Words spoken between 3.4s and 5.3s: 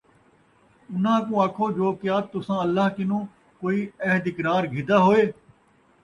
کوئی عہد اِقرار گِھدا ہوئے،